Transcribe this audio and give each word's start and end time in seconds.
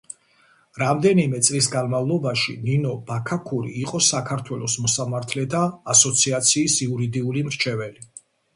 რამდენიმე 0.83 1.41
წლის 1.47 1.67
განმავლობაში 1.75 2.55
ნინო 2.69 2.95
ბაქაქური 3.11 3.75
იყო 3.83 4.01
საქართველოს 4.07 4.79
მოსამართლეთა 4.87 5.63
ასოციაციის 5.97 6.81
იურიდიული 6.89 7.49
მრჩეველი. 7.53 8.07